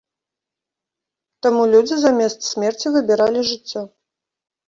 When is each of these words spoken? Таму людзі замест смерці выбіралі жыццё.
Таму 1.45 1.63
людзі 1.75 1.95
замест 2.03 2.39
смерці 2.51 2.87
выбіралі 2.97 3.39
жыццё. 3.51 3.81